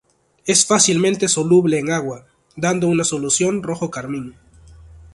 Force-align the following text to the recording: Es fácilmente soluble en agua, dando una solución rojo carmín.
Es 0.47 0.65
fácilmente 0.65 1.27
soluble 1.27 1.77
en 1.77 1.91
agua, 1.91 2.25
dando 2.55 2.87
una 2.87 3.03
solución 3.03 3.61
rojo 3.61 3.91
carmín. 3.91 4.33